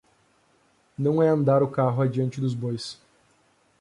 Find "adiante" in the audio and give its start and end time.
2.01-2.41